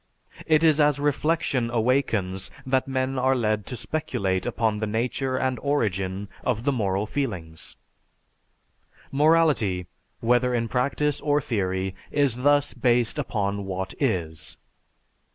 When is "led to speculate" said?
3.35-4.47